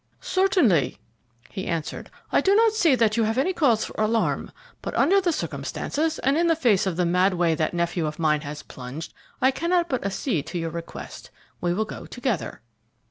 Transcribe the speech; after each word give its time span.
"Certainly," 0.19 0.97
he 1.51 1.67
answered. 1.67 2.09
"I 2.31 2.41
do 2.41 2.55
not 2.55 2.71
see 2.71 2.95
that 2.95 3.17
you 3.17 3.23
have 3.25 3.37
any 3.37 3.53
cause 3.53 3.85
for 3.85 3.93
alarm, 3.99 4.49
but 4.81 4.95
under 4.95 5.21
the 5.21 5.31
circumstances, 5.31 6.17
and 6.17 6.35
in 6.39 6.47
the 6.47 6.55
face 6.55 6.87
of 6.87 6.97
the 6.97 7.05
mad 7.05 7.35
way 7.35 7.53
that 7.53 7.75
nephew 7.75 8.07
of 8.07 8.17
mine 8.17 8.41
has 8.41 8.63
plunged, 8.63 9.13
I 9.43 9.51
cannot 9.51 9.89
but 9.89 10.03
accede 10.03 10.47
to 10.47 10.57
your 10.57 10.71
request. 10.71 11.29
We 11.61 11.75
will 11.75 11.85
go 11.85 12.07
together." 12.07 12.63